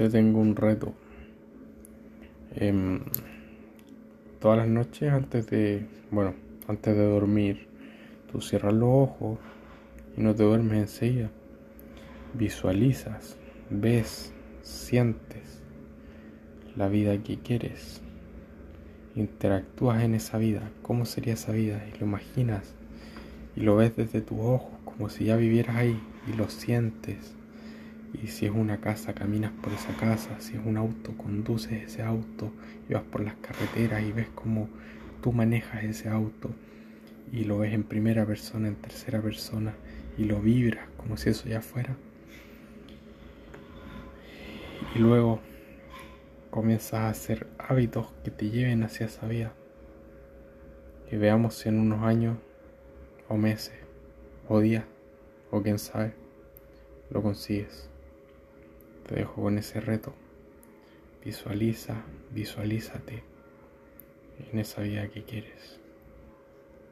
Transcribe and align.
te 0.00 0.08
tengo 0.08 0.40
un 0.40 0.56
reto. 0.56 0.94
Em, 2.56 3.00
todas 4.38 4.56
las 4.56 4.68
noches 4.68 5.12
antes 5.12 5.46
de, 5.48 5.86
bueno, 6.10 6.32
antes 6.68 6.96
de 6.96 7.04
dormir, 7.04 7.68
tú 8.32 8.40
cierras 8.40 8.72
los 8.72 8.88
ojos 8.88 9.38
y 10.16 10.22
no 10.22 10.34
te 10.34 10.42
duermes 10.42 10.78
enseguida. 10.78 11.30
Visualizas, 12.32 13.36
ves, 13.68 14.32
sientes 14.62 15.62
la 16.76 16.88
vida 16.88 17.22
que 17.22 17.36
quieres. 17.36 18.00
Interactúas 19.16 20.02
en 20.02 20.14
esa 20.14 20.38
vida, 20.38 20.70
cómo 20.80 21.04
sería 21.04 21.34
esa 21.34 21.52
vida 21.52 21.86
y 21.86 21.98
lo 21.98 22.06
imaginas 22.06 22.74
y 23.54 23.60
lo 23.60 23.76
ves 23.76 23.94
desde 23.96 24.22
tus 24.22 24.38
ojos 24.40 24.78
como 24.82 25.10
si 25.10 25.26
ya 25.26 25.36
vivieras 25.36 25.76
ahí 25.76 26.00
y 26.26 26.36
lo 26.38 26.48
sientes 26.48 27.34
y 28.12 28.26
si 28.28 28.46
es 28.46 28.52
una 28.52 28.80
casa, 28.80 29.14
caminas 29.14 29.52
por 29.62 29.72
esa 29.72 29.94
casa. 29.96 30.40
Si 30.40 30.56
es 30.56 30.64
un 30.64 30.76
auto, 30.76 31.16
conduces 31.16 31.72
ese 31.84 32.02
auto 32.02 32.52
y 32.88 32.94
vas 32.94 33.02
por 33.04 33.22
las 33.22 33.34
carreteras 33.36 34.02
y 34.02 34.12
ves 34.12 34.28
cómo 34.34 34.68
tú 35.22 35.32
manejas 35.32 35.84
ese 35.84 36.08
auto 36.08 36.50
y 37.32 37.44
lo 37.44 37.58
ves 37.58 37.72
en 37.72 37.84
primera 37.84 38.26
persona, 38.26 38.68
en 38.68 38.76
tercera 38.76 39.20
persona 39.20 39.74
y 40.18 40.24
lo 40.24 40.40
vibras 40.40 40.88
como 40.96 41.16
si 41.16 41.30
eso 41.30 41.48
ya 41.48 41.60
fuera. 41.60 41.96
Y 44.94 44.98
luego 44.98 45.40
comienzas 46.50 46.94
a 46.94 47.08
hacer 47.08 47.46
hábitos 47.58 48.12
que 48.24 48.30
te 48.30 48.50
lleven 48.50 48.82
hacia 48.82 49.06
esa 49.06 49.26
vida. 49.26 49.52
Y 51.12 51.16
veamos 51.16 51.54
si 51.54 51.68
en 51.68 51.78
unos 51.78 52.02
años 52.02 52.38
o 53.28 53.36
meses 53.36 53.74
o 54.48 54.60
días 54.60 54.84
o 55.50 55.62
quién 55.62 55.78
sabe 55.78 56.14
lo 57.10 57.22
consigues. 57.22 57.89
Te 59.10 59.16
dejo 59.16 59.42
con 59.42 59.58
ese 59.58 59.80
reto. 59.80 60.14
Visualiza, 61.24 62.04
visualízate 62.30 63.24
en 64.52 64.58
esa 64.60 64.82
vida 64.82 65.08
que 65.08 65.24
quieres. 65.24 65.79